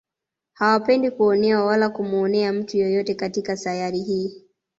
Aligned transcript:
Hawapendi 0.53 1.11
kuonewa 1.11 1.65
wala 1.65 1.89
kumuonea 1.89 2.53
mtu 2.53 2.77
yeyote 2.77 3.15
katika 3.15 3.57
sayari 3.57 3.99
hii 3.99 4.43